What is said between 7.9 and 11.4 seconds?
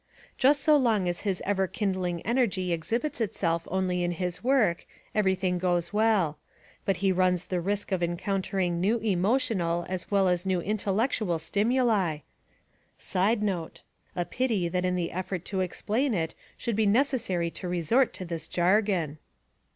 of encountering new emotional as well as new intellectual